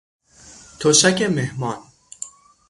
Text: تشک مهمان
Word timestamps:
تشک 0.79 1.21
مهمان 1.21 1.77